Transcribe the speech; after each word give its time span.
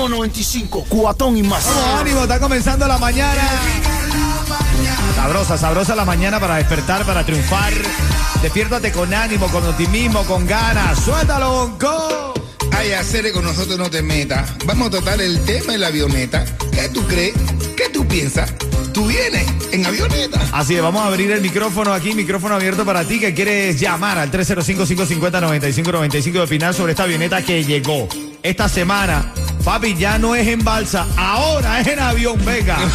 Ritmo 0.00 0.16
95, 0.16 0.86
cuatón 0.88 1.36
y 1.36 1.42
más. 1.42 1.62
Vamos, 1.62 2.00
ánimo, 2.00 2.22
está 2.22 2.40
comenzando 2.40 2.88
la 2.88 2.96
mañana. 2.96 3.42
Sabrosa, 5.14 5.58
sabrosa 5.58 5.94
la 5.94 6.06
mañana 6.06 6.40
para 6.40 6.56
despertar, 6.56 7.04
para 7.04 7.26
triunfar. 7.26 7.74
Despiértate 8.40 8.92
con 8.92 9.12
ánimo, 9.12 9.48
con 9.48 9.66
optimismo, 9.66 10.24
con 10.24 10.46
ganas. 10.46 11.00
Suéltalo, 11.00 11.50
Bonco. 11.50 12.32
Ay, 12.72 12.92
hacer 12.92 13.30
con 13.32 13.44
nosotros 13.44 13.78
no 13.78 13.90
te 13.90 14.00
metas. 14.00 14.50
Vamos 14.64 14.88
a 14.88 14.90
tratar 14.90 15.20
el 15.20 15.38
tema 15.44 15.72
de 15.72 15.78
la 15.78 15.88
avioneta. 15.88 16.46
¿Qué 16.72 16.88
tú 16.88 17.06
crees? 17.06 17.34
¿Qué 17.76 17.90
tú 17.90 18.08
piensas? 18.08 18.54
¿Tú 18.94 19.06
vienes 19.06 19.46
en 19.70 19.84
avioneta? 19.84 20.40
Así 20.52 20.76
es, 20.76 20.82
vamos 20.82 21.02
a 21.02 21.08
abrir 21.08 21.30
el 21.30 21.42
micrófono 21.42 21.92
aquí, 21.92 22.14
micrófono 22.14 22.54
abierto 22.54 22.86
para 22.86 23.04
ti 23.04 23.20
que 23.20 23.34
quieres 23.34 23.78
llamar 23.78 24.16
al 24.16 24.30
305-550-9595 24.30 26.32
de 26.32 26.40
opinar 26.40 26.72
sobre 26.72 26.92
esta 26.92 27.02
avioneta 27.02 27.44
que 27.44 27.64
llegó 27.64 28.08
esta 28.42 28.66
semana. 28.66 29.34
Papi, 29.64 29.94
ya 29.94 30.18
no 30.18 30.34
es 30.34 30.46
en 30.48 30.64
balsa, 30.64 31.06
ahora 31.16 31.80
es 31.80 31.86
en 31.86 31.98
avión, 31.98 32.42
venga. 32.44 32.78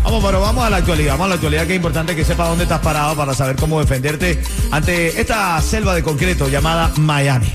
Ah, 0.00 0.10
vamos, 0.10 0.24
pero 0.24 0.40
vamos 0.40 0.64
a 0.64 0.70
la 0.70 0.76
actualidad, 0.78 1.12
vamos 1.12 1.26
a 1.26 1.28
la 1.30 1.34
actualidad 1.34 1.66
que 1.66 1.72
es 1.72 1.76
importante 1.76 2.16
que 2.16 2.24
sepa 2.24 2.46
dónde 2.46 2.64
estás 2.64 2.80
parado 2.80 3.14
para 3.16 3.34
saber 3.34 3.56
cómo 3.56 3.80
defenderte 3.80 4.40
ante 4.70 5.20
esta 5.20 5.60
selva 5.60 5.94
de 5.94 6.02
concreto 6.02 6.48
llamada 6.48 6.92
Miami. 6.96 7.52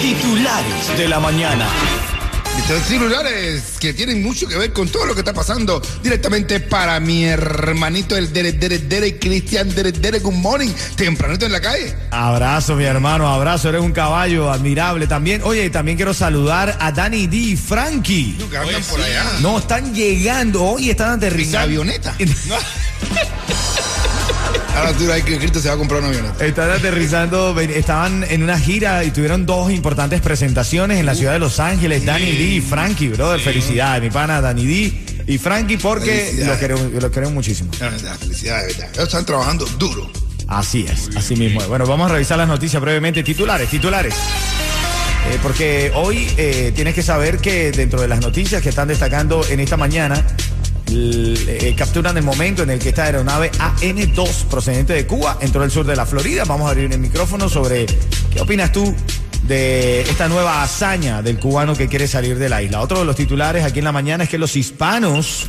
Titulares 0.00 0.96
de 0.96 1.08
la 1.08 1.20
mañana. 1.20 1.66
Estos 2.58 2.82
celulares 2.86 3.62
que 3.80 3.92
tienen 3.92 4.22
mucho 4.22 4.46
que 4.46 4.56
ver 4.56 4.72
con 4.72 4.88
todo 4.88 5.06
lo 5.06 5.14
que 5.14 5.20
está 5.20 5.32
pasando 5.32 5.82
directamente 6.02 6.60
para 6.60 7.00
mi 7.00 7.24
hermanito, 7.24 8.16
el 8.16 8.32
Derek, 8.32 8.56
Derek, 8.58 8.82
Derek, 8.82 9.18
Cristian, 9.20 9.74
Derek, 9.74 9.96
Derek, 9.96 10.22
good 10.22 10.32
morning, 10.34 10.70
tempranito 10.96 11.44
en 11.46 11.52
la 11.52 11.60
calle. 11.60 11.94
Abrazo, 12.10 12.76
mi 12.76 12.84
hermano, 12.84 13.26
abrazo, 13.26 13.68
eres 13.70 13.80
un 13.80 13.92
caballo 13.92 14.50
admirable 14.50 15.06
también. 15.06 15.40
Oye, 15.44 15.70
también 15.70 15.96
quiero 15.96 16.14
saludar 16.14 16.76
a 16.80 16.92
Danny 16.92 17.26
D 17.26 17.36
y 17.36 17.56
Frankie. 17.56 18.38
Que 18.50 18.56
andan 18.56 18.82
por 18.84 19.00
allá. 19.00 19.24
No, 19.40 19.58
están 19.58 19.92
llegando 19.94 20.62
hoy, 20.62 20.90
están 20.90 21.08
En 21.08 21.14
aterrizando. 21.14 21.58
avioneta. 21.66 22.14
Ahora 24.74 24.92
tú 24.94 25.10
ahí 25.12 25.22
que 25.22 25.38
Cristo 25.38 25.60
se 25.60 25.68
va 25.68 25.74
a 25.74 25.78
comprar 25.78 26.00
una 26.00 26.08
avioneta. 26.08 26.44
Están 26.44 26.70
aterrizando, 26.70 27.58
estaban 27.60 28.24
en 28.28 28.42
una 28.42 28.58
gira 28.58 29.04
y 29.04 29.10
tuvieron 29.10 29.44
dos 29.44 29.70
importantes 29.70 30.20
presentaciones 30.20 30.98
en 30.98 31.06
la 31.06 31.14
ciudad 31.14 31.34
de 31.34 31.38
Los 31.38 31.60
Ángeles, 31.60 32.04
Danny 32.04 32.32
D 32.32 32.42
y 32.42 32.60
Frankie, 32.60 33.08
brother, 33.08 33.40
felicidades, 33.40 34.02
mi 34.02 34.10
pana 34.10 34.40
Danny 34.40 34.66
D 34.66 35.04
y 35.26 35.38
Frankie, 35.38 35.76
porque 35.76 36.32
lo 36.44 36.58
queremos, 36.58 36.92
lo 36.92 37.10
queremos 37.10 37.34
muchísimo. 37.34 37.70
No, 37.80 38.16
Felicidades, 38.18 38.76
verdad. 38.76 38.90
Ellos 38.94 39.08
están 39.08 39.26
trabajando 39.26 39.66
duro. 39.78 40.10
Así 40.48 40.86
es, 40.88 41.10
así 41.16 41.36
mismo. 41.36 41.60
Bueno, 41.68 41.86
vamos 41.86 42.10
a 42.10 42.14
revisar 42.14 42.38
las 42.38 42.48
noticias 42.48 42.80
brevemente. 42.80 43.22
Titulares, 43.22 43.68
titulares. 43.68 44.14
Eh, 44.14 45.38
porque 45.42 45.92
hoy 45.94 46.28
eh, 46.36 46.72
tienes 46.74 46.94
que 46.94 47.02
saber 47.02 47.38
que 47.38 47.70
dentro 47.70 48.00
de 48.00 48.08
las 48.08 48.20
noticias 48.20 48.60
que 48.60 48.70
están 48.70 48.88
destacando 48.88 49.44
en 49.48 49.60
esta 49.60 49.76
mañana, 49.76 50.26
eh, 50.94 51.74
capturan 51.76 52.16
el 52.16 52.22
momento 52.22 52.62
en 52.62 52.70
el 52.70 52.78
que 52.78 52.90
esta 52.90 53.04
aeronave 53.04 53.50
AN-2 53.58 54.44
procedente 54.44 54.92
de 54.92 55.06
Cuba 55.06 55.38
entró 55.40 55.62
al 55.62 55.70
sur 55.70 55.86
de 55.86 55.96
la 55.96 56.06
Florida. 56.06 56.44
Vamos 56.44 56.66
a 56.66 56.70
abrir 56.70 56.92
el 56.92 56.98
micrófono 56.98 57.48
sobre 57.48 57.86
qué 57.86 58.40
opinas 58.40 58.72
tú 58.72 58.94
de 59.46 60.02
esta 60.02 60.28
nueva 60.28 60.62
hazaña 60.62 61.22
del 61.22 61.38
cubano 61.38 61.74
que 61.74 61.88
quiere 61.88 62.06
salir 62.06 62.38
de 62.38 62.48
la 62.48 62.62
isla. 62.62 62.80
Otro 62.80 63.00
de 63.00 63.04
los 63.04 63.16
titulares 63.16 63.64
aquí 63.64 63.78
en 63.78 63.86
la 63.86 63.92
mañana 63.92 64.24
es 64.24 64.30
que 64.30 64.38
los 64.38 64.54
hispanos 64.56 65.48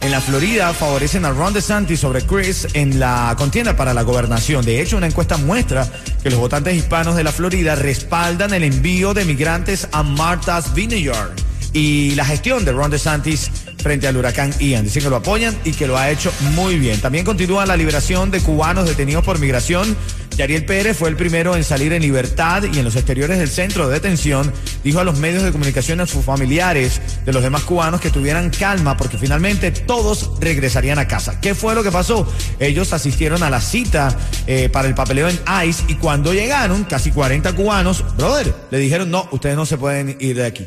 en 0.00 0.10
la 0.10 0.20
Florida 0.20 0.74
favorecen 0.74 1.24
a 1.24 1.30
Ron 1.30 1.52
DeSantis 1.52 2.00
sobre 2.00 2.22
Chris 2.22 2.66
en 2.74 2.98
la 2.98 3.34
contienda 3.38 3.76
para 3.76 3.94
la 3.94 4.02
gobernación. 4.02 4.64
De 4.64 4.82
hecho, 4.82 4.96
una 4.96 5.06
encuesta 5.06 5.36
muestra 5.36 5.88
que 6.22 6.30
los 6.30 6.40
votantes 6.40 6.74
hispanos 6.74 7.14
de 7.14 7.24
la 7.24 7.32
Florida 7.32 7.76
respaldan 7.76 8.52
el 8.52 8.64
envío 8.64 9.14
de 9.14 9.24
migrantes 9.24 9.88
a 9.92 10.02
Martha's 10.02 10.74
Vineyard 10.74 11.30
y 11.72 12.14
la 12.16 12.24
gestión 12.24 12.64
de 12.64 12.72
Ron 12.72 12.90
DeSantis 12.90 13.50
frente 13.82 14.06
al 14.06 14.16
huracán 14.16 14.52
Ian. 14.58 14.84
Dicen 14.84 15.02
que 15.02 15.10
lo 15.10 15.16
apoyan 15.16 15.54
y 15.64 15.72
que 15.72 15.86
lo 15.86 15.98
ha 15.98 16.10
hecho 16.10 16.32
muy 16.54 16.78
bien. 16.78 17.00
También 17.00 17.24
continúa 17.24 17.66
la 17.66 17.76
liberación 17.76 18.30
de 18.30 18.40
cubanos 18.40 18.88
detenidos 18.88 19.24
por 19.24 19.38
migración. 19.38 19.96
Yariel 20.36 20.64
Pérez 20.64 20.96
fue 20.96 21.10
el 21.10 21.16
primero 21.16 21.56
en 21.56 21.64
salir 21.64 21.92
en 21.92 22.00
libertad 22.00 22.62
y 22.72 22.78
en 22.78 22.84
los 22.84 22.96
exteriores 22.96 23.38
del 23.38 23.50
centro 23.50 23.88
de 23.88 23.94
detención 23.94 24.50
dijo 24.82 24.98
a 24.98 25.04
los 25.04 25.18
medios 25.18 25.42
de 25.42 25.52
comunicación 25.52 26.00
a 26.00 26.06
sus 26.06 26.24
familiares 26.24 27.02
de 27.26 27.32
los 27.34 27.42
demás 27.42 27.64
cubanos 27.64 28.00
que 28.00 28.08
tuvieran 28.08 28.48
calma 28.48 28.96
porque 28.96 29.18
finalmente 29.18 29.70
todos 29.70 30.30
regresarían 30.40 30.98
a 30.98 31.06
casa. 31.06 31.38
¿Qué 31.40 31.54
fue 31.54 31.74
lo 31.74 31.82
que 31.82 31.90
pasó? 31.90 32.26
Ellos 32.58 32.94
asistieron 32.94 33.42
a 33.42 33.50
la 33.50 33.60
cita 33.60 34.16
eh, 34.46 34.70
para 34.70 34.88
el 34.88 34.94
papeleo 34.94 35.28
en 35.28 35.38
ICE 35.66 35.84
y 35.88 35.94
cuando 35.96 36.32
llegaron, 36.32 36.84
casi 36.84 37.10
40 37.10 37.54
cubanos, 37.54 38.04
brother, 38.16 38.54
le 38.70 38.78
dijeron 38.78 39.10
no, 39.10 39.28
ustedes 39.32 39.56
no 39.56 39.66
se 39.66 39.76
pueden 39.76 40.16
ir 40.18 40.36
de 40.36 40.46
aquí. 40.46 40.66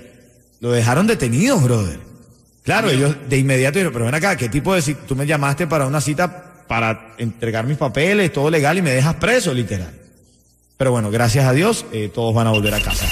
Lo 0.60 0.72
dejaron 0.72 1.08
detenidos, 1.08 1.64
brother. 1.64 2.15
Claro, 2.66 2.90
ellos 2.90 3.16
de 3.30 3.38
inmediato 3.38 3.78
dijeron, 3.78 3.94
pero 3.94 4.06
ven 4.06 4.16
acá, 4.16 4.36
¿qué 4.36 4.50
tipo 4.50 4.74
de 4.74 4.82
cita? 4.82 5.02
Tú 5.08 5.16
me 5.16 5.28
llamaste 5.28 5.68
para 5.68 5.86
una 5.86 6.02
cita 6.02 6.64
para 6.68 7.14
entregar 7.20 7.68
mis 7.68 7.78
papeles, 7.78 8.34
todo 8.34 8.50
legal 8.50 8.78
y 8.80 8.82
me 8.82 8.90
dejas 8.90 9.14
preso, 9.16 9.54
literal. 9.54 9.94
Pero 10.76 10.90
bueno, 10.90 11.12
gracias 11.12 11.46
a 11.46 11.54
Dios, 11.54 11.86
eh, 11.94 12.10
todos 12.14 12.34
van 12.34 12.48
a 12.48 12.50
volver 12.50 12.74
a 12.74 12.82
casa. 12.82 13.06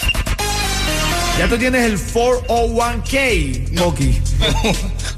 Ya 1.37 1.47
tú 1.47 1.57
tienes 1.57 1.85
el 1.85 1.99
401k, 1.99 3.79
Moki. 3.79 4.19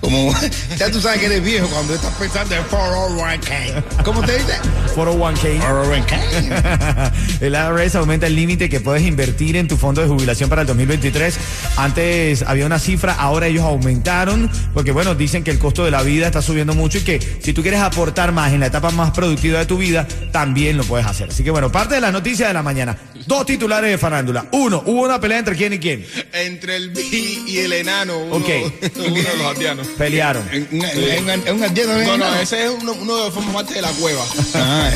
Como 0.06 0.32
ya 0.78 0.92
tú 0.92 1.02
sabes 1.02 1.20
que 1.20 1.26
eres 1.26 1.44
viejo 1.44 1.68
cuando 1.68 1.96
estás 1.96 2.14
pensando 2.14 2.54
en 2.54 2.62
401k. 2.66 4.04
¿Cómo 4.04 4.22
te 4.22 4.34
dice? 4.38 4.54
401k. 4.96 5.60
401k. 5.62 7.12
el 7.42 7.54
IRS 7.56 7.96
aumenta 7.96 8.28
el 8.28 8.36
límite 8.36 8.70
que 8.70 8.80
puedes 8.80 9.02
invertir 9.02 9.56
en 9.58 9.68
tu 9.68 9.78
fondo 9.78 10.02
de 10.04 10.08
jubilación 10.08 10.48
para 10.48 10.62
el 10.62 10.68
2023. 10.68 11.36
Antes 11.78 12.44
había 12.44 12.68
una 12.68 12.78
cifra, 12.78 13.14
ahora 13.14 13.48
ellos 13.48 13.64
aumentaron, 13.64 14.52
porque 14.76 14.92
bueno, 14.92 15.16
dicen 15.16 15.44
que 15.44 15.50
el 15.50 15.58
costo 15.58 15.84
de 15.84 15.90
la 15.90 16.04
vida 16.04 16.28
está 16.28 16.44
subiendo 16.44 16.76
mucho 16.76 17.00
y 17.00 17.02
que 17.02 17.20
si 17.42 17.52
tú 17.54 17.64
quieres 17.64 17.82
aportar 17.82 18.32
más 18.32 18.54
en 18.54 18.60
la 18.60 18.68
etapa 18.68 18.92
más 18.92 19.10
productiva 19.10 19.58
de 19.58 19.66
tu 19.66 19.78
vida, 19.80 20.08
también 20.32 20.78
lo 20.78 20.84
puedes 20.84 21.08
hacer. 21.08 21.30
Así 21.30 21.44
que 21.44 21.50
bueno, 21.50 21.72
parte 21.72 21.96
de 21.96 22.02
las 22.02 22.14
noticias 22.14 22.48
de 22.50 22.54
la 22.54 22.62
mañana. 22.62 22.96
Dos 23.26 23.48
titulares 23.48 23.90
de 23.90 23.98
farándula. 23.98 24.46
Uno, 24.52 24.84
hubo 24.86 25.02
una 25.02 25.20
pelea 25.20 25.40
entre 25.40 25.56
quién 25.56 25.74
y 25.74 25.80
quién. 25.80 26.06
Entre 26.32 26.76
el 26.76 26.92
bi 26.92 27.44
y 27.48 27.58
el 27.58 27.74
enano. 27.74 28.20
Uno, 28.20 28.36
Ok. 28.36 28.50
uno 28.98 29.16
de 29.16 29.38
los 29.38 29.48
haitianos. 29.48 29.88
Pelearon. 29.98 30.48
¿Es 30.52 30.66
un- 30.72 30.82
es 30.84 31.46
es 31.46 31.62
ardiendo, 31.62 31.94
No, 31.94 32.04
no, 32.06 32.14
enano? 32.16 32.36
ese 32.40 32.66
es 32.66 32.72
uno, 32.82 32.94
uno 32.94 33.26
de 33.26 33.32
forma 33.32 33.54
parte 33.54 33.76
de 33.76 33.82
la 33.82 33.90
cueva. 33.92 34.24
Ah. 34.56 34.90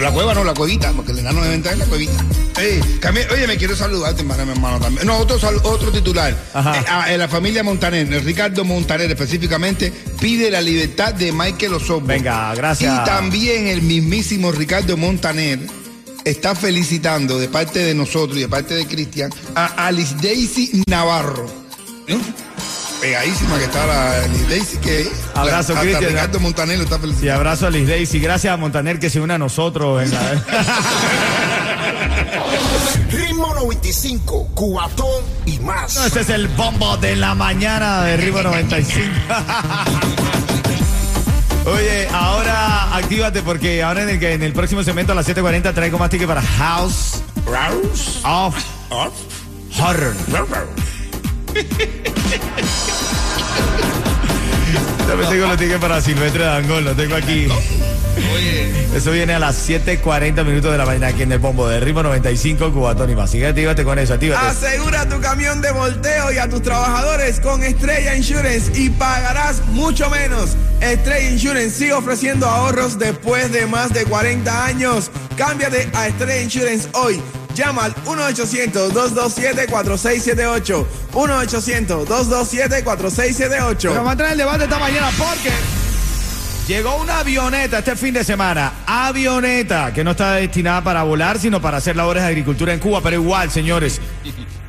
La 0.00 0.12
cueva 0.12 0.34
no, 0.34 0.44
la 0.44 0.54
cuevita, 0.54 0.92
porque 0.92 1.12
el 1.12 1.18
enano 1.20 1.42
debe 1.42 1.54
entrar 1.54 1.74
en 1.74 1.80
la 1.80 1.86
cuevita. 1.86 2.12
Ey, 2.58 2.80
oye, 3.32 3.46
me 3.46 3.56
quiero 3.56 3.74
saludarte, 3.76 4.22
hermano, 4.22 4.46
mi 4.46 4.52
hermano 4.52 4.78
también. 4.80 5.06
No, 5.06 5.16
otro, 5.18 5.36
otro 5.64 5.90
titular. 5.92 6.36
Ajá. 6.54 6.78
Eh, 6.80 6.84
a- 6.88 7.12
eh, 7.12 7.18
la 7.18 7.28
familia 7.28 7.62
Montaner, 7.62 8.12
eh, 8.12 8.20
Ricardo 8.20 8.64
Montaner 8.64 9.10
específicamente, 9.10 9.92
pide 10.20 10.50
la 10.50 10.60
libertad 10.60 11.12
de 11.14 11.32
Michael 11.32 11.74
Osorbo. 11.74 12.06
Venga, 12.06 12.54
gracias. 12.54 13.00
Y 13.02 13.04
también 13.04 13.66
el 13.66 13.82
mismísimo 13.82 14.52
Ricardo 14.52 14.96
Montaner 14.96 15.58
está 16.24 16.54
felicitando 16.54 17.38
de 17.38 17.48
parte 17.48 17.80
de 17.80 17.94
nosotros 17.94 18.36
y 18.38 18.40
de 18.42 18.48
parte 18.48 18.74
de 18.74 18.86
Cristian 18.86 19.30
a 19.54 19.86
Alice 19.86 20.14
Daisy 20.20 20.82
Navarro. 20.88 21.46
¿No? 22.08 22.45
Pegadísima 23.00 23.58
que 23.58 23.64
está 23.64 23.86
la 23.86 24.24
Alice 24.24 24.46
Daisy, 24.48 24.76
que 24.78 25.08
Abrazo, 25.34 25.72
hasta 25.74 25.80
Cristian. 25.84 26.10
Ricardo 26.10 26.40
Montaner 26.40 26.78
lo 26.78 26.84
está 26.84 26.96
Y 26.96 27.00
felicitando. 27.00 27.34
abrazo 27.34 27.66
a 27.66 27.70
Liz 27.70 27.88
Daisy. 27.88 28.18
Gracias 28.20 28.52
a 28.52 28.56
Montaner 28.56 28.98
que 28.98 29.10
se 29.10 29.20
une 29.20 29.34
a 29.34 29.38
nosotros. 29.38 30.02
en 30.02 30.10
la- 30.12 30.42
Ritmo 33.10 33.54
95, 33.54 34.48
cuatón 34.54 35.22
y 35.44 35.58
más. 35.58 35.96
Este 36.06 36.20
es 36.20 36.30
el 36.30 36.48
bombo 36.48 36.96
de 36.96 37.16
la 37.16 37.34
mañana 37.34 38.02
de 38.02 38.16
Ritmo 38.16 38.42
95. 38.42 38.98
Oye, 41.66 42.08
ahora 42.12 42.96
actívate 42.96 43.42
porque 43.42 43.82
ahora 43.82 44.02
en 44.04 44.08
el, 44.10 44.18
que- 44.20 44.32
en 44.34 44.42
el 44.42 44.52
próximo 44.52 44.82
segmento 44.82 45.12
a 45.12 45.14
las 45.14 45.28
7.40 45.28 45.74
traigo 45.74 45.98
más 45.98 46.08
tickets 46.10 46.28
para 46.28 46.42
House 46.42 47.22
of 48.24 48.54
Horror. 49.78 50.14
También 55.06 55.30
tengo 55.30 55.46
los 55.46 55.56
tickets 55.56 55.80
para 55.80 56.00
Silvestre 56.00 56.44
Dangón, 56.44 56.84
lo 56.84 56.94
tengo 56.94 57.14
aquí. 57.14 57.48
Eso 58.94 59.10
viene 59.12 59.34
a 59.34 59.38
las 59.38 59.68
7.40 59.68 60.44
minutos 60.44 60.72
de 60.72 60.78
la 60.78 60.86
mañana 60.86 61.08
aquí 61.08 61.22
en 61.22 61.32
el 61.32 61.38
bombo 61.38 61.68
de 61.68 61.80
Ritmo 61.80 62.02
95, 62.02 62.72
Cubatón 62.72 63.10
y 63.10 63.14
más. 63.14 63.28
Así 63.30 63.38
que 63.38 63.46
actívate 63.46 63.84
con 63.84 63.98
eso, 63.98 64.14
actívate. 64.14 64.46
Asegura 64.46 65.06
tu 65.08 65.20
camión 65.20 65.60
de 65.60 65.70
volteo 65.70 66.32
y 66.32 66.38
a 66.38 66.48
tus 66.48 66.62
trabajadores 66.62 67.38
con 67.40 67.62
Estrella 67.62 68.16
Insurance 68.16 68.72
y 68.74 68.88
pagarás 68.90 69.64
mucho 69.68 70.08
menos. 70.08 70.56
Estrella 70.80 71.30
Insurance 71.30 71.70
sigue 71.76 71.92
ofreciendo 71.92 72.46
ahorros 72.46 72.98
después 72.98 73.52
de 73.52 73.66
más 73.66 73.92
de 73.92 74.04
40 74.04 74.64
años. 74.64 75.10
Cámbiate 75.36 75.88
a 75.92 76.08
Estrella 76.08 76.42
Insurance 76.42 76.88
hoy. 76.94 77.20
Llama 77.56 77.84
al 77.86 77.94
1-800-227-4678. 77.94 80.86
1-800-227-4678. 81.14 83.76
Pero 83.80 83.94
vamos 83.94 84.12
a 84.12 84.16
traer 84.16 84.32
el 84.32 84.38
debate 84.38 84.64
esta 84.64 84.78
mañana 84.78 85.08
porque 85.16 85.50
llegó 86.68 86.96
una 86.96 87.20
avioneta 87.20 87.78
este 87.78 87.96
fin 87.96 88.12
de 88.12 88.24
semana. 88.24 88.72
Avioneta 88.86 89.94
que 89.94 90.04
no 90.04 90.10
está 90.10 90.34
destinada 90.34 90.84
para 90.84 91.02
volar, 91.04 91.38
sino 91.38 91.62
para 91.62 91.78
hacer 91.78 91.96
labores 91.96 92.24
de 92.24 92.28
agricultura 92.28 92.74
en 92.74 92.80
Cuba. 92.80 93.00
Pero 93.02 93.16
igual, 93.16 93.50
señores, 93.50 94.02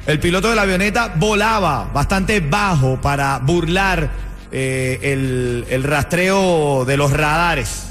el 0.05 0.19
piloto 0.21 0.49
de 0.49 0.55
la 0.55 0.61
avioneta 0.61 1.11
volaba 1.13 1.89
bastante 1.93 2.39
bajo 2.39 3.01
para 3.01 3.39
burlar 3.39 4.25
eh, 4.49 4.99
el, 5.03 5.65
el 5.69 5.83
rastreo 5.83 6.85
de 6.85 6.95
los 6.95 7.11
radares. 7.11 7.86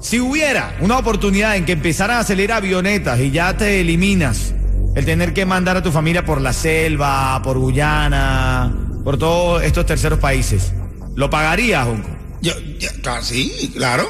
Si 0.00 0.20
hubiera 0.20 0.76
una 0.80 0.98
oportunidad 0.98 1.56
en 1.56 1.64
que 1.64 1.72
empezaran 1.72 2.18
a 2.18 2.24
salir 2.24 2.52
avionetas 2.52 3.18
y 3.20 3.30
ya 3.30 3.56
te 3.56 3.80
eliminas 3.80 4.54
el 4.94 5.04
tener 5.04 5.34
que 5.34 5.44
mandar 5.44 5.76
a 5.76 5.82
tu 5.82 5.90
familia 5.90 6.24
por 6.24 6.40
la 6.40 6.52
selva, 6.52 7.40
por 7.42 7.58
Guyana, 7.58 8.74
por 9.04 9.18
todos 9.18 9.62
estos 9.62 9.86
terceros 9.86 10.18
países, 10.18 10.72
¿lo 11.16 11.28
pagarías, 11.30 11.84
Junco? 11.86 12.08
Yo, 12.40 12.52
ya, 12.78 12.92
claro, 13.02 13.24
sí, 13.24 13.72
claro. 13.74 14.08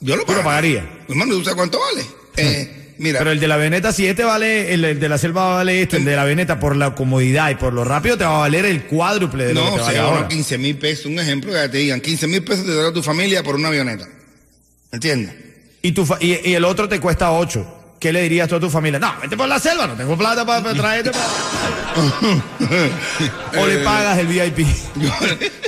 Yo 0.00 0.16
lo 0.16 0.24
¿Tú 0.24 0.32
lo 0.34 0.42
pagaría. 0.44 0.88
Hermano, 1.08 1.34
¿tú 1.34 1.42
sabes 1.42 1.56
cuánto 1.56 1.78
vale? 1.80 2.04
Eh, 2.38 2.94
mira, 2.98 3.18
Pero 3.20 3.30
el 3.30 3.40
de 3.40 3.48
la 3.48 3.54
avioneta, 3.54 3.92
si 3.94 4.06
este 4.06 4.22
vale, 4.22 4.74
el, 4.74 4.84
el 4.84 5.00
de 5.00 5.08
la 5.08 5.16
selva 5.16 5.54
vale 5.54 5.80
esto, 5.80 5.96
el 5.96 6.04
de 6.04 6.14
la 6.14 6.20
avioneta 6.20 6.60
por 6.60 6.76
la 6.76 6.94
comodidad 6.94 7.48
y 7.48 7.54
por 7.54 7.72
lo 7.72 7.82
rápido 7.82 8.18
te 8.18 8.24
va 8.24 8.36
a 8.36 8.38
valer 8.40 8.66
el 8.66 8.84
cuádruple 8.84 9.46
de 9.46 9.54
lo 9.54 9.64
que 9.64 9.70
no, 9.70 9.76
te 9.76 9.78
se 9.78 9.84
vale 9.86 9.98
ahora. 10.00 10.28
15 10.28 10.58
mil 10.58 10.76
pesos. 10.76 11.06
Un 11.06 11.18
ejemplo 11.18 11.50
que 11.50 11.68
te 11.70 11.78
digan, 11.78 12.02
15 12.02 12.26
mil 12.26 12.44
pesos 12.44 12.66
te 12.66 12.74
da 12.74 12.92
tu 12.92 13.02
familia 13.02 13.42
por 13.42 13.54
una 13.54 13.68
avioneta. 13.68 14.06
¿Entiendes? 14.92 15.34
Y, 15.82 15.92
tu 15.92 16.04
fa- 16.06 16.18
y, 16.20 16.54
el 16.54 16.64
otro 16.64 16.88
te 16.88 17.00
cuesta 17.00 17.32
8. 17.32 17.75
¿Qué 17.98 18.12
le 18.12 18.22
dirías 18.22 18.46
tú 18.48 18.56
a 18.56 18.60
tu 18.60 18.68
familia? 18.68 18.98
No, 18.98 19.14
vete 19.22 19.36
por 19.36 19.48
la 19.48 19.58
selva, 19.58 19.86
no 19.86 19.94
tengo 19.94 20.16
plata 20.18 20.44
para, 20.44 20.62
para 20.62 20.74
traerte. 20.74 21.10
para- 21.10 21.24
o 23.62 23.66
le 23.66 23.78
pagas 23.78 24.18
el 24.18 24.26
VIP. 24.26 24.66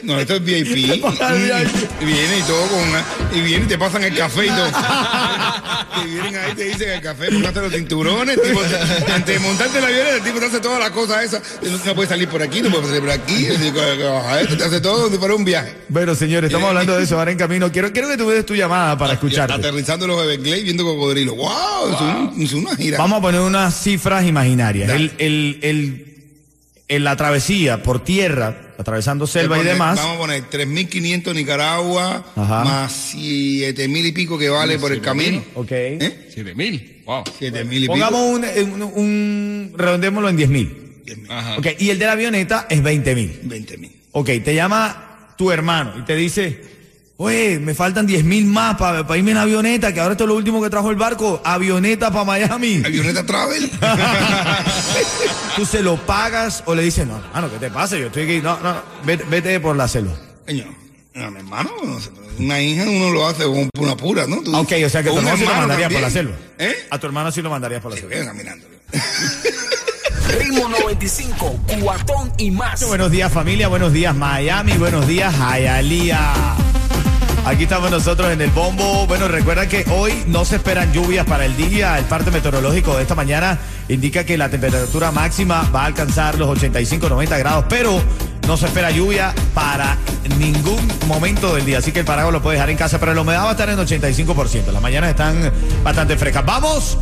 No, 0.03 0.19
esto 0.21 0.35
es 0.37 0.45
VIP. 0.45 0.67
Y 0.77 2.05
viene 2.05 2.39
y 2.39 2.43
todo 2.43 2.67
con 2.69 2.81
una, 2.81 3.03
y 3.35 3.41
viene 3.41 3.65
y 3.65 3.69
te 3.69 3.79
pasan 3.79 4.05
el 4.05 4.15
café 4.17 4.45
y 4.47 4.49
todo. 4.51 4.67
y 6.05 6.07
vienen 6.11 6.37
ahí 6.37 6.53
y 6.53 6.55
te 6.55 6.65
dicen 6.65 6.91
el 6.91 7.01
café, 7.01 7.31
ponate 7.33 7.61
los 7.63 7.73
cinturones, 7.73 8.41
tipo, 8.43 8.61
te- 8.61 9.13
antes 9.13 9.35
de 9.35 9.49
montarte 9.49 9.81
la 9.81 9.87
avioneta, 9.87 10.17
el 10.17 10.23
tipo 10.23 10.39
te 10.39 10.47
hace 10.47 10.61
todas 10.61 10.79
las 10.81 10.91
cosas 10.91 11.25
esas. 11.25 11.43
No, 11.63 11.79
no 11.83 11.95
puedes 11.95 12.11
salir 12.11 12.29
por 12.29 12.43
aquí, 12.43 12.61
no 12.61 12.69
puedes 12.71 12.89
salir 12.89 13.01
por 13.01 13.11
aquí, 13.11 13.47
te 14.57 14.65
hace 14.65 14.81
todo 14.83 15.11
para 15.19 15.35
un 15.35 15.45
viaje. 15.45 15.75
Bueno, 15.89 16.15
señores, 16.15 16.49
estamos 16.49 16.69
hablando 16.69 16.95
de 16.97 17.05
eso 17.05 17.19
ahora 17.19 17.31
en 17.33 17.39
camino. 17.39 17.73
Quiero, 17.73 17.91
quiero 17.93 18.09
que 18.09 18.19
tú 18.19 18.29
des 18.29 18.45
tu 18.45 18.55
llamada 18.55 18.99
para 18.99 19.15
escucharte. 19.15 19.55
Aterrizando 19.55 20.07
los 20.07 20.23
Everglades 20.23 20.63
viendo 20.65 20.85
cocodrilos. 20.85 21.35
¡Wow! 21.37 21.93
Es, 21.93 21.99
una 22.23 22.77
gira. 22.77 22.99
Vamos 22.99 23.19
a 23.19 23.23
poner 23.23 23.41
unas 23.41 23.75
cifras 23.83 24.27
imaginarias. 24.27 24.91
El, 24.91 25.13
el, 25.19 25.59
el, 25.63 26.05
en 26.89 27.05
la 27.05 27.17
travesía 27.17 27.83
por 27.83 28.03
tierra, 28.05 28.75
atravesando 28.79 29.27
selva 29.27 29.57
y 29.59 29.61
Poner- 29.61 29.73
demás. 29.73 29.97
Vamos 29.99 30.17
a 30.17 30.19
poner 30.19 30.43
3.500 30.51 31.35
Nicaragua, 31.35 32.25
Ajá. 32.37 32.65
más 32.65 33.15
7.000 33.15 34.07
y 34.07 34.13
pico 34.13 34.39
que 34.39 34.49
vale 34.49 34.79
por 34.79 34.93
el 34.93 35.01
camino. 35.01 35.43
Ok. 35.55 35.71
¿Eh? 35.73 36.29
7 36.35 36.55
mil. 36.55 37.03
Wow. 37.05 37.25
7.000 37.25 37.73
y 37.73 37.81
pico. 37.81 37.93
Pongamos 37.93 38.21
un, 38.23 38.45
un, 38.45 38.83
un- 38.83 39.73
redondémoslo 39.77 40.29
en 40.29 40.37
10 40.37 40.49
mil. 40.49 40.77
10.000. 41.07 41.27
Ajá. 41.31 41.57
Ok, 41.59 41.67
y 41.79 41.91
el 41.91 41.99
de 41.99 42.07
la 42.07 42.13
avioneta 42.13 42.67
es 42.71 42.83
20 42.83 43.15
mil. 43.15 43.41
20.000. 43.45 43.91
Ok, 44.13 44.27
te 44.45 44.55
llama 44.55 45.33
tu 45.37 45.51
hermano 45.51 45.95
y 45.99 46.03
te 46.03 46.15
dice, 46.17 46.63
oye, 47.21 47.59
me 47.59 47.75
faltan 47.75 48.07
10 48.07 48.25
mil 48.25 48.47
más 48.47 48.77
para 48.77 49.05
irme 49.17 49.33
en 49.33 49.37
avioneta, 49.39 49.93
que 49.93 50.01
ahora 50.01 50.13
esto 50.13 50.25
es 50.25 50.29
lo 50.29 50.37
último 50.37 50.63
que 50.63 50.71
trajo 50.71 50.91
el 50.91 50.97
barco, 50.97 51.41
avioneta 51.45 52.11
para 52.13 52.25
Miami. 52.25 52.81
Avioneta 52.85 53.27
Travel. 53.27 53.71
¿Tú 55.57 55.67
se 55.67 55.83
lo 55.83 55.97
pagas 55.97 56.63
o 56.67 56.75
le 56.75 56.83
dices, 56.83 57.07
no, 57.07 57.17
hermano, 57.19 57.51
¿qué 57.51 57.59
te 57.59 57.71
pasa? 57.71 57.97
Yo 57.99 58.07
estoy 58.07 58.23
aquí, 58.23 58.41
no, 58.41 58.59
no, 58.61 58.77
vete, 59.05 59.25
vete 59.25 59.59
por 59.61 59.77
la 59.77 59.89
selva. 59.89 60.13
Coño, 60.47 60.65
no, 61.15 61.31
mi 61.33 61.39
hermano, 61.39 61.71
una 62.39 62.61
hija 62.61 62.85
uno 62.85 63.11
lo 63.11 63.27
hace 63.27 63.43
con 63.45 63.69
una 63.81 63.97
pura, 63.97 64.27
¿no? 64.29 64.41
Tú- 64.43 64.57
Ok, 64.57 64.73
o 64.87 64.89
sea 64.89 65.03
que 65.03 65.09
a 65.09 65.13
tu 65.13 65.19
hermano 65.19 65.37
sí 65.37 65.45
lo 65.45 65.55
mandarías 65.55 65.93
por 65.93 66.01
la 66.03 66.11
selva. 66.11 66.37
¿Eh? 66.59 66.87
A 66.91 66.99
tu 66.99 67.07
hermano 67.07 67.33
sí 67.33 67.43
lo 67.43 67.51
mandarías 67.51 67.81
por 67.83 67.91
la 67.93 67.97
selva. 67.99 68.17
venga, 68.17 68.33
mirándolo. 68.33 68.75
Ritmo 70.39 70.69
95, 70.69 71.61
cuatón 71.83 72.33
y 72.39 72.51
más. 72.53 72.87
Buenos 72.87 73.11
días 73.11 73.33
familia, 73.33 73.67
buenos 73.69 73.93
días 73.93 74.15
Miami, 74.15 74.73
buenos 74.75 75.07
días 75.09 75.35
Hialeah. 75.37 76.57
Aquí 77.49 77.63
estamos 77.63 77.91
nosotros 77.91 78.31
en 78.31 78.43
el 78.43 78.51
bombo. 78.51 79.07
Bueno, 79.07 79.27
recuerda 79.27 79.67
que 79.67 79.83
hoy 79.91 80.13
no 80.27 80.45
se 80.45 80.57
esperan 80.57 80.93
lluvias 80.93 81.25
para 81.25 81.47
el 81.47 81.57
día. 81.57 81.99
El 81.99 82.05
parte 82.05 82.31
meteorológico 82.31 82.95
de 82.95 83.01
esta 83.01 83.15
mañana 83.15 83.59
indica 83.89 84.25
que 84.25 84.37
la 84.37 84.51
temperatura 84.51 85.13
máxima 85.13 85.63
va 85.75 85.85
a 85.85 85.87
alcanzar 85.87 86.39
los 86.39 86.61
85-90 86.61 87.39
grados, 87.39 87.65
pero 87.67 88.03
no 88.47 88.59
se 88.59 88.67
espera 88.67 88.91
lluvia 88.91 89.35
para 89.55 89.97
ningún 90.39 90.87
momento 91.07 91.55
del 91.55 91.65
día. 91.65 91.79
Así 91.79 91.91
que 91.91 92.01
el 92.01 92.05
paraguas 92.05 92.35
lo 92.35 92.43
puede 92.43 92.57
dejar 92.57 92.69
en 92.69 92.77
casa, 92.77 93.01
pero 93.01 93.15
la 93.15 93.23
humedad 93.23 93.45
va 93.45 93.49
a 93.49 93.53
estar 93.53 93.71
en 93.71 93.79
85%. 93.79 94.71
Las 94.71 94.83
mañanas 94.83 95.09
están 95.09 95.51
bastante 95.83 96.19
frescas. 96.19 96.45
Vamos 96.45 96.99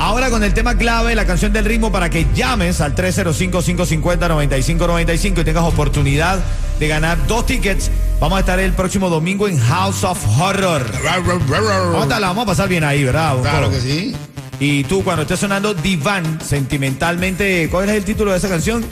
Ahora 0.00 0.30
con 0.30 0.44
el 0.44 0.54
tema 0.54 0.78
clave, 0.78 1.16
la 1.16 1.26
canción 1.26 1.52
del 1.52 1.64
ritmo, 1.64 1.90
para 1.90 2.08
que 2.08 2.24
llames 2.32 2.80
al 2.80 2.94
305-550-9595 2.94 5.40
y 5.40 5.44
tengas 5.44 5.64
oportunidad 5.64 6.38
de 6.78 6.86
ganar 6.86 7.18
dos 7.26 7.46
tickets. 7.46 7.90
Vamos 8.20 8.36
a 8.38 8.40
estar 8.40 8.58
el 8.58 8.72
próximo 8.72 9.08
domingo 9.08 9.46
en 9.46 9.58
House 9.60 10.02
of 10.04 10.18
Horror. 10.40 10.84
Vamos 11.04 12.00
a, 12.00 12.02
estar- 12.02 12.20
la 12.20 12.26
vamos 12.28 12.42
a 12.42 12.46
pasar 12.46 12.68
bien 12.68 12.82
ahí, 12.84 13.04
¿verdad? 13.04 13.40
Claro 13.42 13.70
que 13.70 13.80
sí. 13.80 14.14
Y 14.58 14.82
tú, 14.84 15.04
cuando 15.04 15.22
estés 15.22 15.38
sonando 15.38 15.72
Divan, 15.72 16.40
sentimentalmente, 16.44 17.68
¿cuál 17.70 17.88
es 17.88 17.94
el 17.96 18.04
título 18.04 18.32
de 18.32 18.38
esa 18.38 18.48
canción? 18.48 18.84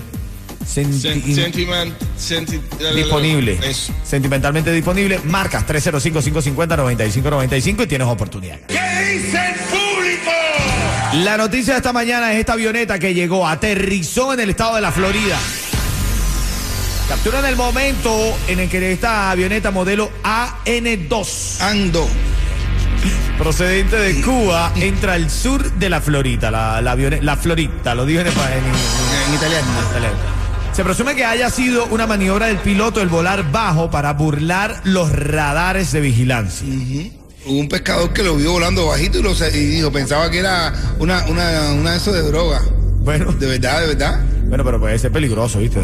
Senti- 0.65 1.01
Sen- 1.01 1.35
Sentiment. 1.35 1.93
senti- 2.17 2.61
disponible. 2.95 3.59
Eso. 3.65 3.93
Sentimentalmente 4.05 4.71
disponible. 4.73 5.21
Marcas 5.25 5.67
305-550-9595 5.67 7.83
y 7.83 7.87
tienes 7.89 8.07
oportunidad. 8.07 8.59
La 11.15 11.37
noticia 11.37 11.73
de 11.75 11.79
esta 11.79 11.93
mañana 11.93 12.33
es 12.33 12.39
esta 12.41 12.53
avioneta 12.53 12.99
que 12.99 13.15
llegó, 13.15 13.47
aterrizó 13.49 14.35
en 14.35 14.41
el 14.41 14.51
estado 14.51 14.75
de 14.77 14.83
la 14.83 14.93
Florida. 14.93 15.39
Capturan 17.09 17.45
el 17.45 17.55
momento 17.57 18.13
en 18.49 18.59
el 18.59 18.69
que 18.69 18.93
esta 18.93 19.31
avioneta 19.31 19.71
modelo 19.71 20.11
AN2, 20.25 21.61
Ando. 21.61 22.09
procedente 23.39 23.97
de 23.97 24.21
Cuba, 24.23 24.73
entra 24.75 25.13
al 25.13 25.31
sur 25.31 25.73
de 25.75 25.89
la 25.89 26.01
Florida. 26.01 26.51
La, 26.51 26.81
la, 26.81 26.97
la 26.97 27.37
Florida, 27.37 27.95
lo 27.95 28.05
digo 28.07 28.21
en, 28.23 28.27
en- 28.27 28.33
en- 28.33 29.29
En 29.29 29.35
italiano. 29.35 29.67
italiano. 29.91 30.17
Se 30.73 30.83
presume 30.85 31.15
que 31.15 31.25
haya 31.25 31.49
sido 31.49 31.87
una 31.87 32.07
maniobra 32.09 32.47
del 32.47 32.59
piloto 32.59 33.01
el 33.01 33.09
volar 33.09 33.51
bajo 33.53 33.89
para 33.91 34.13
burlar 34.13 34.81
los 34.85 35.11
radares 35.13 35.93
de 35.93 36.01
vigilancia. 36.01 36.67
Hubo 37.47 37.59
un 37.61 37.69
pescador 37.69 38.13
que 38.13 38.25
lo 38.25 38.35
vio 38.37 38.51
volando 38.53 38.87
bajito 38.89 39.21
y, 39.21 39.23
lo, 39.23 39.31
y 39.33 39.51
dijo, 39.67 39.93
pensaba 39.93 40.29
que 40.31 40.41
era 40.41 40.75
una, 40.99 41.25
una, 41.29 41.71
una 41.73 41.93
de 41.93 41.97
esos 41.99 42.13
de 42.13 42.23
droga. 42.23 42.61
Bueno, 43.07 43.31
De 43.31 43.47
verdad, 43.47 43.83
de 43.83 43.87
verdad. 43.87 44.21
bueno, 44.49 44.65
pero 44.65 44.81
puede 44.81 44.99
ser 44.99 45.13
peligroso, 45.13 45.61
¿viste? 45.61 45.79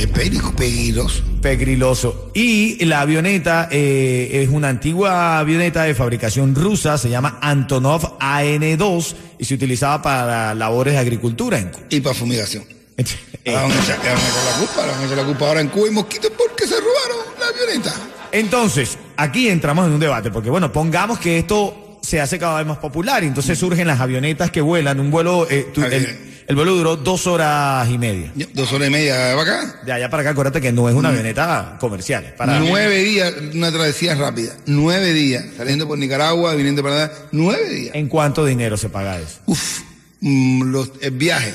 Es 0.00 0.06
peligroso, 0.06 0.54
peligroso. 0.54 1.24
Pegriloso. 1.42 2.30
Y 2.34 2.84
la 2.84 3.00
avioneta 3.00 3.68
eh, 3.68 4.44
es 4.44 4.48
una 4.48 4.68
antigua 4.68 5.40
avioneta 5.40 5.82
de 5.82 5.96
fabricación 5.96 6.54
rusa, 6.54 6.96
se 6.96 7.10
llama 7.10 7.40
Antonov 7.42 8.16
AN-2 8.20 9.14
y 9.40 9.44
se 9.44 9.54
utilizaba 9.54 10.00
para 10.02 10.54
labores 10.54 10.94
de 10.94 11.00
agricultura 11.00 11.58
en 11.58 11.70
Cuba. 11.70 11.86
Y 11.90 12.00
para 12.00 12.14
fumigación. 12.14 12.64
Eh, 13.44 13.52
le 13.52 13.56
van 13.56 13.70
a 13.70 13.74
echar 13.74 13.98
la 14.04 14.58
culpa, 14.58 14.82
le 14.84 14.92
van 14.92 15.00
a 15.00 15.04
echar 15.04 15.16
la 15.16 15.24
culpa 15.24 15.46
ahora 15.46 15.60
en 15.60 15.68
Cuba 15.68 15.88
y 15.88 15.90
Mosquitos 15.90 16.30
porque 16.36 16.66
se 16.66 16.74
robaron 16.74 17.24
la 17.40 17.46
avioneta. 17.46 17.94
Entonces, 18.30 18.98
aquí 19.16 19.48
entramos 19.48 19.86
en 19.86 19.92
un 19.92 20.00
debate, 20.00 20.30
porque 20.30 20.50
bueno, 20.50 20.70
pongamos 20.70 21.18
que 21.18 21.38
esto 21.38 21.98
se 22.02 22.20
hace 22.20 22.38
cada 22.38 22.58
vez 22.58 22.66
más 22.66 22.78
popular, 22.78 23.24
y 23.24 23.28
entonces 23.28 23.58
surgen 23.58 23.86
las 23.86 24.00
avionetas 24.00 24.50
que 24.50 24.60
vuelan, 24.60 25.00
un 25.00 25.10
vuelo, 25.10 25.46
eh, 25.48 25.72
el. 25.76 26.27
El 26.48 26.56
vuelo 26.56 26.74
duró 26.74 26.96
dos 26.96 27.26
horas 27.26 27.86
y 27.90 27.98
media. 27.98 28.32
Dos 28.54 28.72
horas 28.72 28.88
y 28.88 28.90
media 28.90 29.16
de 29.16 29.40
acá. 29.40 29.80
De 29.84 29.92
allá 29.92 30.08
para 30.08 30.22
acá, 30.22 30.30
acuérdate 30.30 30.62
que 30.62 30.72
no 30.72 30.88
es 30.88 30.94
una 30.94 31.10
avioneta 31.10 31.76
comercial. 31.78 32.34
Para, 32.38 32.58
Nueve 32.58 33.04
días, 33.04 33.34
una 33.52 33.70
travesía 33.70 34.14
rápida. 34.14 34.56
Nueve 34.64 35.12
días. 35.12 35.44
Saliendo 35.58 35.86
por 35.86 35.98
Nicaragua, 35.98 36.54
viniendo 36.54 36.82
para 36.82 37.04
allá. 37.04 37.12
Nueve 37.32 37.68
días. 37.68 37.94
¿En 37.94 38.08
cuánto 38.08 38.46
dinero 38.46 38.78
se 38.78 38.88
paga 38.88 39.18
eso? 39.20 39.40
Uf, 39.44 39.82
mm, 40.20 40.62
los, 40.62 40.92
el 41.02 41.10
viaje, 41.10 41.52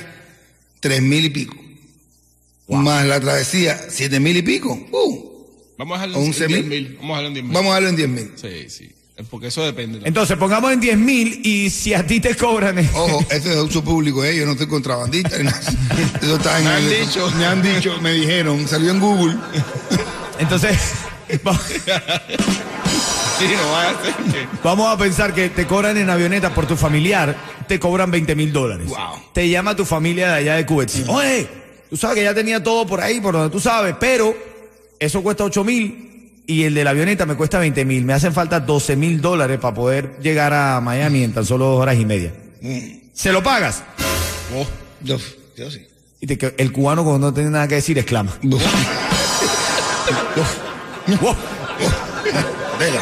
tres 0.79 1.01
mil 1.01 1.25
y 1.25 1.29
pico. 1.31 1.55
Más 2.67 3.05
la 3.07 3.19
travesía, 3.19 3.79
siete 3.89 4.19
mil 4.19 4.37
y 4.37 4.43
pico. 4.43 4.73
Uh, 4.91 5.33
Vamos 5.75 5.97
a 5.97 6.01
dejarlo 6.01 6.19
11 6.19 6.43
en 6.45 6.51
mil. 6.51 6.69
10 6.69 6.81
mil. 6.81 6.97
Vamos 6.97 7.17
a 7.17 7.21
dejarlo 7.21 7.27
en 7.27 7.33
10 7.33 7.43
mil. 7.45 7.53
vamos 7.53 7.71
a 7.71 7.73
darlo 7.73 7.89
en 7.89 7.95
diez 7.95 8.09
mil. 8.09 8.31
Sí, 8.35 8.69
sí. 8.69 8.91
Es 9.15 9.27
Porque 9.29 9.47
eso 9.47 9.63
depende. 9.63 9.99
¿no? 9.99 10.05
Entonces, 10.07 10.35
pongamos 10.37 10.71
en 10.73 10.79
10 10.79 10.97
mil 10.97 11.41
y 11.45 11.69
si 11.69 11.93
a 11.93 12.05
ti 12.05 12.19
te 12.19 12.35
cobran... 12.35 12.79
eh, 12.79 12.89
Ojo, 12.95 13.19
esto 13.29 13.35
es 13.49 13.55
de 13.55 13.61
uso 13.61 13.83
público, 13.83 14.23
¿eh? 14.25 14.35
yo 14.35 14.45
no 14.45 14.53
estoy 14.53 14.67
contrabandista 14.67 15.37
ni 15.37 15.43
nada. 15.45 15.59
Eso 16.21 16.35
está 16.37 16.57
en 16.57 16.65
Me 16.65 16.69
han 16.71 16.83
el- 16.83 17.05
dicho. 17.05 17.31
Me 17.37 17.45
han 17.45 17.61
dicho, 17.61 18.01
me 18.01 18.11
dijeron, 18.13 18.67
salió 18.67 18.91
en 18.91 18.99
Google. 18.99 19.35
Entonces, 20.39 20.77
Sí, 23.39 23.45
no 23.55 23.71
vaya 23.71 23.89
a 23.89 24.03
ser 24.03 24.13
que. 24.31 24.47
vamos 24.63 24.87
a 24.87 24.97
pensar 24.97 25.33
que 25.33 25.49
te 25.49 25.65
cobran 25.65 25.97
en 25.97 26.09
avioneta 26.09 26.53
por 26.53 26.65
tu 26.67 26.75
familiar, 26.75 27.35
te 27.67 27.79
cobran 27.79 28.11
20 28.11 28.35
mil 28.35 28.53
dólares. 28.53 28.87
Wow. 28.87 28.97
Te 29.33 29.49
llama 29.49 29.75
tu 29.75 29.85
familia 29.85 30.29
de 30.29 30.35
allá 30.37 30.55
de 30.55 30.65
Kuwait. 30.65 30.91
Oye, 31.07 31.47
tú 31.89 31.97
sabes 31.97 32.17
que 32.17 32.23
ya 32.23 32.33
tenía 32.33 32.61
todo 32.63 32.85
por 32.85 33.01
ahí, 33.01 33.19
por 33.19 33.33
donde 33.33 33.49
tú 33.49 33.59
sabes, 33.59 33.95
pero 33.99 34.35
eso 34.99 35.21
cuesta 35.23 35.43
8 35.43 35.63
mil 35.63 36.12
y 36.45 36.63
el 36.63 36.73
de 36.73 36.83
la 36.83 36.91
avioneta 36.91 37.25
me 37.25 37.35
cuesta 37.35 37.59
20 37.59 37.85
mil. 37.85 38.05
Me 38.05 38.13
hacen 38.13 38.33
falta 38.33 38.59
12 38.59 38.95
mil 38.95 39.21
dólares 39.21 39.59
para 39.59 39.73
poder 39.73 40.17
llegar 40.21 40.53
a 40.53 40.79
Miami 40.81 41.23
en 41.23 41.33
tan 41.33 41.45
solo 41.45 41.65
dos 41.65 41.81
horas 41.81 41.97
y 41.97 42.05
media. 42.05 42.33
¿Se 43.13 43.31
lo 43.31 43.43
pagas? 43.43 43.83
Oh, 44.55 44.65
yo, 45.01 45.17
yo 45.55 45.71
sí. 45.71 45.87
Y 46.19 46.27
te 46.27 46.55
el 46.57 46.71
cubano 46.71 47.03
cuando 47.03 47.27
no 47.27 47.33
tiene 47.33 47.49
nada 47.49 47.67
que 47.67 47.75
decir 47.75 47.97
exclama. 47.97 48.33
Vela. 52.79 53.01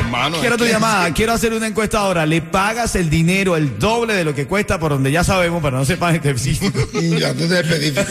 Hermano. 0.00 0.38
Quiero 0.40 0.56
tu 0.56 0.64
que- 0.64 0.70
llamada, 0.70 1.12
quiero 1.12 1.32
hacer 1.32 1.52
una 1.52 1.66
encuesta 1.66 1.98
ahora. 1.98 2.26
¿Le 2.26 2.42
pagas 2.42 2.94
el 2.96 3.08
dinero, 3.10 3.56
el 3.56 3.78
doble 3.78 4.14
de 4.14 4.24
lo 4.24 4.34
que 4.34 4.46
cuesta 4.46 4.78
por 4.78 4.90
donde 4.92 5.10
ya 5.10 5.24
sabemos, 5.24 5.62
pero 5.62 5.76
no 5.78 5.84
sepan 5.84 6.14
específico? 6.14 6.78
Ya, 6.92 7.30
entonces 7.30 7.52
es 7.52 7.66
específico. 7.66 8.02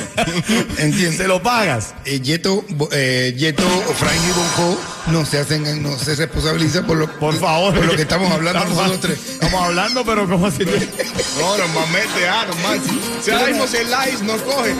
¿Entiendes? 0.80 1.18
¿Se 1.18 1.28
lo 1.28 1.42
pagas? 1.44 1.94
Eh, 2.06 2.20
Yeto, 2.20 2.66
eh, 2.92 3.34
Yeto, 3.38 3.64
Frank 3.98 4.14
y 4.28 4.32
Bonco 4.32 4.82
no 5.12 5.26
se 5.26 5.40
hacen, 5.40 5.84
no 5.84 5.98
se 5.98 6.16
responsabilizan 6.16 6.86
por 6.86 6.98
lo, 6.98 7.08
Por 7.20 7.36
favor. 7.38 7.74
por 7.76 7.86
lo 7.86 7.96
que 7.96 8.02
estamos 8.04 8.32
hablando 8.32 8.60
Estamos- 8.60 8.78
nosotros 8.78 9.02
tres. 9.02 9.20
Estamos 9.34 9.64
hablando, 9.64 10.04
pero 10.06 10.28
como 10.28 10.50
si... 10.52 10.66
No, 10.66 11.58
normalmente, 11.58 12.28
ah, 12.30 12.46
normal. 12.48 12.82
Si, 12.84 13.24
si 13.26 13.32
ahora 13.32 13.48
mismo 13.48 13.68
si 13.68 13.78
el 13.78 13.88
live 13.88 14.18
no 14.24 14.38
coge. 14.38 14.74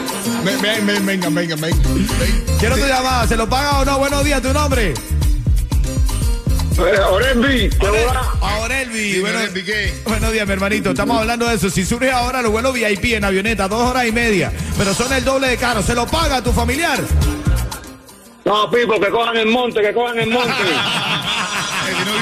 Ven, 0.44 0.62
ven, 0.62 0.86
ven, 0.88 1.06
venga, 1.06 1.30
venga, 1.30 1.56
venga. 1.56 1.78
Ven. 2.20 2.44
Quiero 2.60 2.76
tu 2.78 2.86
llamada, 2.86 3.28
¿se 3.28 3.36
lo 3.38 3.48
paga 3.50 3.80
o 3.80 3.86
no? 3.86 3.98
Buenos 4.00 4.24
días, 4.24 4.42
tu 4.42 4.52
nombre. 4.54 4.94
Orelvi, 6.80 7.70
¿qué? 9.64 9.94
buenos 10.06 10.32
días, 10.32 10.48
mi 10.48 10.54
hermanito. 10.54 10.92
Estamos 10.92 11.20
hablando 11.20 11.48
de 11.48 11.56
eso. 11.56 11.70
Si 11.70 11.86
surge 11.86 12.12
ahora 12.12 12.42
los 12.42 12.52
vuelos 12.52 12.74
VIP 12.74 13.14
en 13.14 13.26
avioneta, 13.26 13.68
dos 13.68 13.90
horas 13.90 14.08
y 14.08 14.12
media, 14.12 14.52
pero 14.78 14.94
son 14.94 15.12
el 15.14 15.24
doble 15.24 15.48
de 15.48 15.58
caro, 15.58 15.82
¿se 15.82 15.94
lo 15.94 16.08
paga 16.08 16.38
a 16.38 16.44
tu 16.44 16.52
familiar? 16.52 17.00
No, 18.46 18.72
Pipo, 18.72 19.00
que 19.00 19.10
cojan 19.10 19.38
el 19.38 19.48
monte, 19.48 19.82
que 19.82 19.94
cojan 19.94 20.20
el 20.20 20.30
monte. 20.30 20.50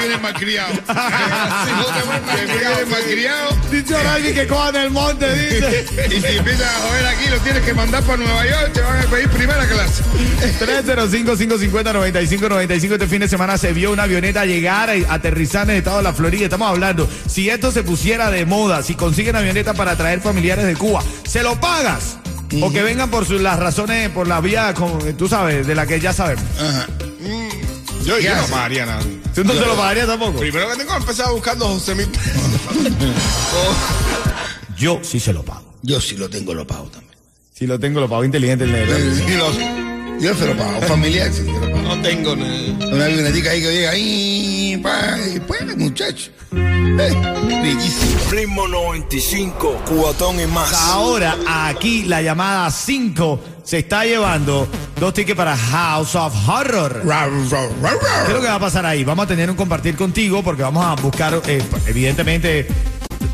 que 0.00 0.06
viene 0.08 0.22
malcriado. 0.22 0.72
Si 0.74 1.72
no 1.72 1.84
te 1.86 2.02
vuelves 2.06 2.26
malcriado, 2.26 2.76
viene 2.76 2.90
malcriado. 2.90 3.56
Dice 3.70 3.94
Aurelvi 3.96 4.32
que 4.34 4.46
cojan 4.46 4.76
el 4.76 4.90
monte, 4.90 5.34
dice. 5.34 5.86
Y 6.16 6.20
si 6.20 6.36
empiezas 6.38 6.68
a 6.68 6.80
joder 6.88 7.06
aquí, 7.06 7.28
lo 7.30 7.38
tienes 7.38 7.62
que 7.62 7.72
mandar 7.74 8.02
para 8.02 8.16
Nueva 8.18 8.44
York, 8.46 8.72
te 8.72 8.80
van 8.80 8.98
a 8.98 9.02
pedir 9.02 9.28
primera 9.28 9.64
clase. 9.66 10.02
305-550-9595. 10.60 12.92
Este 12.92 13.06
fin 13.06 13.20
de 13.20 13.28
semana 13.28 13.56
se 13.58 13.72
vio 13.72 13.90
una 13.92 14.04
avioneta 14.04 14.44
llegar 14.46 14.96
y 14.96 15.04
aterrizar 15.08 15.64
en 15.64 15.70
el 15.70 15.76
estado 15.78 15.98
de 15.98 16.02
la 16.04 16.12
Florida. 16.12 16.44
Estamos 16.44 16.68
hablando, 16.70 17.08
si 17.28 17.50
esto 17.50 17.72
se 17.72 17.82
pusiera 17.82 18.30
de 18.30 18.44
moda, 18.46 18.82
si 18.82 18.94
consiguen 18.94 19.36
avioneta 19.36 19.74
para 19.74 19.96
traer 19.96 20.20
familiares 20.20 20.64
de 20.66 20.74
Cuba, 20.76 21.02
¿se 21.26 21.42
lo 21.42 21.60
pagas? 21.60 22.16
O 22.62 22.72
que 22.72 22.82
vengan 22.82 23.10
por 23.10 23.30
las 23.30 23.58
razones, 23.60 24.08
por 24.10 24.26
la 24.26 24.40
vía, 24.40 24.74
con- 24.74 25.16
tú 25.16 25.28
sabes, 25.28 25.66
de 25.68 25.74
la 25.76 25.86
que 25.86 26.00
ya 26.00 26.12
sabemos. 26.12 26.42
Ajá. 26.58 26.86
Yo, 26.88 26.96
¿Qué 26.98 27.09
yo 28.04 28.34
no 28.34 28.40
hace? 28.40 28.52
pagaría 28.52 28.86
nada. 28.86 29.02
¿Tú 29.34 29.44
no 29.44 29.52
se 29.52 29.60
lo 29.60 29.76
pagarías 29.76 30.06
tampoco? 30.06 30.38
Primero 30.40 30.68
que 30.70 30.76
tengo 30.76 30.90
que 30.92 30.96
empezar 30.98 31.26
los 31.30 31.46
11 31.68 31.94
mil. 31.94 32.08
Yo 34.76 35.00
sí 35.02 35.20
se 35.20 35.32
lo 35.32 35.42
pago. 35.44 35.74
Yo 35.82 36.00
sí 36.00 36.16
lo 36.16 36.28
tengo, 36.28 36.54
lo 36.54 36.66
pago 36.66 36.84
también. 36.88 37.14
Si 37.54 37.66
lo 37.66 37.78
tengo, 37.78 38.00
lo 38.00 38.08
pago 38.08 38.24
inteligente 38.24 38.64
el 38.64 38.72
negro. 38.72 38.96
Sí, 39.14 39.34
lo- 39.34 39.80
Yo 40.20 40.34
se 40.34 40.46
lo 40.46 40.56
pago, 40.56 40.80
familiar, 40.82 41.32
sí, 41.32 41.44
se 41.44 41.52
lo 41.52 41.60
pago. 41.60 41.82
No 41.82 42.02
tengo. 42.02 42.36
ni- 42.36 42.70
Una 42.92 43.04
avionetica 43.06 43.50
ahí 43.50 43.60
que 43.62 43.72
llega 43.72 43.90
ahí, 43.90 44.80
pa, 44.82 45.16
y 45.34 45.40
pues, 45.40 45.76
muchacho. 45.76 46.30
Eh, 46.52 47.14
bellísimo. 47.62 48.20
Ritmo 48.30 48.68
95, 48.68 49.80
cubatón 49.86 50.40
y 50.40 50.46
más. 50.46 50.72
Ahora, 50.74 51.36
aquí 51.46 52.02
la 52.04 52.20
llamada 52.20 52.70
5 52.70 53.40
se 53.70 53.78
está 53.78 54.04
llevando 54.04 54.68
dos 54.98 55.14
tickets 55.14 55.36
para 55.36 55.56
House 55.56 56.16
of 56.16 56.34
Horror. 56.48 57.02
¿Qué 58.24 58.26
es 58.26 58.34
lo 58.34 58.40
que 58.40 58.48
va 58.48 58.56
a 58.56 58.58
pasar 58.58 58.84
ahí? 58.84 59.04
Vamos 59.04 59.26
a 59.26 59.28
tener 59.28 59.48
un 59.48 59.54
compartir 59.54 59.94
contigo 59.94 60.42
porque 60.42 60.64
vamos 60.64 60.84
a 60.84 61.00
buscar, 61.00 61.40
eh, 61.46 61.62
evidentemente, 61.86 62.66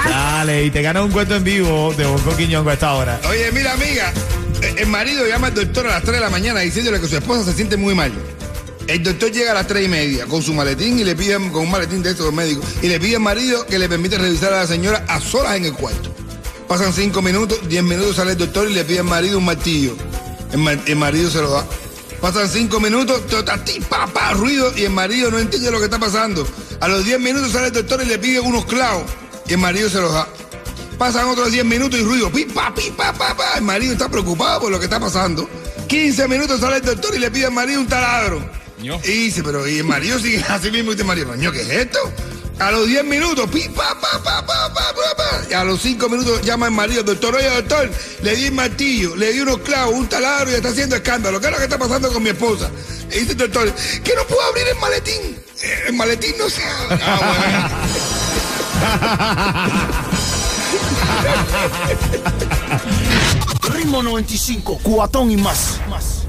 Dale, 0.09 0.65
y 0.65 0.71
te 0.71 0.83
ganas 0.83 1.05
un 1.05 1.11
cuento 1.12 1.37
en 1.37 1.45
vivo 1.45 1.93
de 1.97 2.05
Bonco 2.07 2.37
Quiñongo 2.37 2.71
a 2.71 2.75
esta 2.75 2.95
hora. 2.95 3.21
Oye, 3.29 3.50
mira, 3.53 3.73
amiga, 3.73 4.12
eh, 4.62 4.75
el 4.79 4.87
marido 4.87 5.27
llama 5.27 5.49
al 5.49 5.55
doctor 5.55 5.87
a 5.87 5.91
las 5.91 6.03
3 6.03 6.15
de 6.15 6.21
la 6.21 6.31
mañana 6.31 6.61
diciéndole 6.61 7.00
que 7.00 7.07
su 7.09 7.17
esposa 7.17 7.45
se 7.45 7.53
siente 7.53 7.77
muy 7.77 7.95
mal. 7.95 8.12
El 8.87 9.03
doctor 9.05 9.31
llega 9.31 9.53
a 9.53 9.55
las 9.55 9.69
tres 9.69 9.85
y 9.85 9.89
media 9.89 10.27
con 10.27 10.43
su 10.43 10.53
maletín 10.53 10.99
y 10.99 11.05
le 11.05 11.15
piden, 11.15 11.50
con 11.50 11.62
un 11.62 11.71
maletín 11.71 12.03
de 12.03 12.11
estos 12.11 12.33
médicos, 12.33 12.65
y 12.83 12.89
le 12.89 12.99
pide 12.99 13.17
al 13.17 13.23
marido 13.23 13.65
que 13.67 13.79
le 13.79 13.89
permite 13.89 14.19
revisar 14.19 14.53
a 14.53 14.59
la 14.62 14.67
señora 14.67 15.05
a 15.07 15.21
solas 15.21 15.55
en 15.57 15.67
el 15.67 15.75
cuarto. 15.75 16.12
Pasan 16.67 16.93
cinco 16.93 17.23
minutos, 17.23 17.61
diez 17.69 17.85
minutos 17.85 18.17
sale 18.17 18.33
el 18.33 18.39
doctor 18.39 18.69
y 18.69 18.75
le 18.75 18.85
pide 18.85 18.99
al 19.00 19.05
marido 19.05 19.39
un 19.39 19.45
martillo. 19.45 19.95
El, 20.53 20.59
ma- 20.59 20.73
el 20.73 20.97
marido 20.97 21.31
se 21.31 21.41
lo 21.41 21.50
da. 21.50 21.65
Pasan 22.21 22.49
cinco 22.49 22.81
minutos, 22.81 23.27
totati, 23.29 23.81
papá, 23.81 24.33
ruido, 24.33 24.73
y 24.77 24.83
el 24.83 24.91
marido 24.91 25.31
no 25.31 25.39
entiende 25.39 25.71
lo 25.71 25.79
que 25.79 25.85
está 25.85 25.99
pasando. 26.00 26.45
A 26.81 26.89
los 26.89 27.05
diez 27.05 27.21
minutos 27.21 27.53
sale 27.53 27.67
el 27.69 27.73
doctor 27.73 28.03
y 28.03 28.07
le 28.07 28.19
pide 28.19 28.41
unos 28.41 28.65
clavos, 28.65 29.05
y 29.47 29.53
el 29.53 29.59
marido 29.59 29.89
se 29.91 30.01
los 30.01 30.13
da. 30.13 30.27
Pasan 31.01 31.29
otros 31.29 31.51
10 31.51 31.65
minutos 31.65 31.99
y 31.99 32.03
ruido. 32.03 32.31
Pipa, 32.31 32.75
pipa, 32.75 33.11
papá. 33.15 33.55
El 33.57 33.63
marido 33.63 33.95
está 33.95 34.11
preocupado 34.11 34.61
por 34.61 34.71
lo 34.71 34.79
que 34.79 34.85
está 34.85 35.01
pasando. 35.01 35.49
15 35.89 36.29
minutos 36.29 36.61
sale 36.61 36.77
el 36.77 36.83
doctor 36.83 37.15
y 37.15 37.19
le 37.19 37.31
pide 37.31 37.47
al 37.47 37.53
marido 37.53 37.81
un 37.81 37.89
taladro. 37.89 38.39
Ño. 38.83 39.01
Y 39.05 39.09
dice, 39.09 39.43
pero 39.43 39.67
y 39.67 39.79
el 39.79 39.85
marido 39.85 40.19
sigue 40.19 40.45
así 40.51 40.71
mismo 40.71 40.93
y 40.93 40.97
dice, 40.97 41.05
marido, 41.05 41.35
"Ño, 41.37 41.53
¿qué 41.53 41.63
es 41.63 41.71
esto? 41.71 41.99
A 42.59 42.71
los 42.71 42.87
10 42.87 43.03
minutos, 43.05 43.49
pipa, 43.49 43.99
pa, 43.99 44.23
pa, 44.23 44.45
pa, 44.45 44.75
pa, 44.75 44.95
pa, 44.95 45.17
pa. 45.17 45.41
Y 45.51 45.55
a 45.55 45.65
los 45.65 45.81
5 45.81 46.07
minutos 46.11 46.43
llama 46.43 46.67
el 46.67 46.73
marido, 46.73 47.03
doctor, 47.03 47.35
oye, 47.35 47.49
doctor, 47.49 47.91
le 48.23 48.37
di 48.37 48.45
el 48.45 48.53
martillo, 48.53 49.17
le 49.17 49.33
di 49.33 49.41
unos 49.41 49.61
clavos, 49.61 49.95
un 49.95 50.07
taladro 50.07 50.51
y 50.51 50.55
está 50.57 50.69
haciendo 50.69 50.97
escándalo. 50.97 51.41
¿Qué 51.41 51.47
es 51.47 51.53
lo 51.53 51.57
que 51.59 51.65
está 51.65 51.79
pasando 51.79 52.13
con 52.13 52.23
mi 52.23 52.29
esposa? 52.29 52.71
Y 53.11 53.21
dice 53.21 53.33
el 53.33 53.39
doctor, 53.39 53.73
que 54.05 54.15
no 54.15 54.27
puedo 54.27 54.43
abrir 54.43 54.69
el 54.69 54.77
maletín. 54.77 55.50
"Eh, 55.62 55.85
El 55.88 55.95
maletín 55.95 56.35
no 56.38 56.49
se... 56.49 56.62
Ah, 56.64 57.21
bueno. 63.61 63.75
Ritmo 63.75 64.02
95, 64.02 64.81
cuatón 64.83 65.31
y 65.31 65.37
más. 65.37 65.81
más. 65.88 66.20